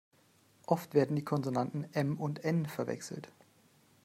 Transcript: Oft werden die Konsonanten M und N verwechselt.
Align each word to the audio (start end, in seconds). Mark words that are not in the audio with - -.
Oft 0.65 0.95
werden 0.95 1.15
die 1.15 1.23
Konsonanten 1.23 1.85
M 1.93 2.17
und 2.19 2.43
N 2.43 2.65
verwechselt. 2.65 3.31